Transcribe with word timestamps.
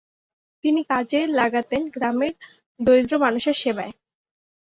তিনি 0.63 0.81
কাজে 0.89 1.19
লাগাতেন 1.39 1.81
গ্রামের 1.95 2.33
দরিদ্র 2.79 3.13
মানুষের 3.17 3.55
সেবায়। 3.61 3.93